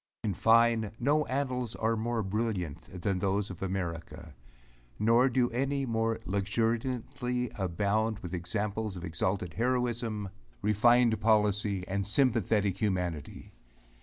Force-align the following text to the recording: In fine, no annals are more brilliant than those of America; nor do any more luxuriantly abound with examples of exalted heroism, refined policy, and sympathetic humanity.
In 0.23 0.33
fine, 0.33 0.93
no 0.99 1.27
annals 1.27 1.75
are 1.75 1.95
more 1.95 2.23
brilliant 2.23 3.03
than 3.03 3.19
those 3.19 3.51
of 3.51 3.61
America; 3.61 4.33
nor 4.97 5.29
do 5.29 5.51
any 5.51 5.85
more 5.85 6.19
luxuriantly 6.25 7.51
abound 7.53 8.17
with 8.17 8.33
examples 8.33 8.95
of 8.95 9.05
exalted 9.05 9.53
heroism, 9.53 10.29
refined 10.63 11.19
policy, 11.21 11.87
and 11.87 12.07
sympathetic 12.07 12.79
humanity. 12.81 13.51